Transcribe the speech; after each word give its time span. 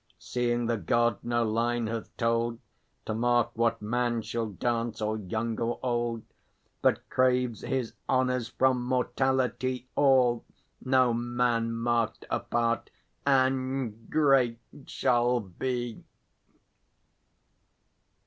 Seeing 0.17 0.65
the 0.65 0.77
God 0.77 1.19
no 1.23 1.43
line 1.43 1.85
hath 1.85 2.17
told 2.17 2.59
To 3.05 3.13
mark 3.13 3.51
what 3.53 3.83
man 3.83 4.23
shall 4.23 4.47
dance, 4.49 4.99
or 4.99 5.19
young 5.19 5.59
or 5.59 5.79
old; 5.83 6.23
But 6.81 7.07
craves 7.11 7.61
his 7.61 7.93
honours 8.09 8.47
from 8.47 8.83
mortality 8.83 9.87
All, 9.95 10.43
no 10.83 11.13
man 11.13 11.71
marked 11.73 12.25
apart; 12.31 12.89
and 13.27 14.09
great 14.09 14.57
shall 14.87 15.39
be! 15.39 16.03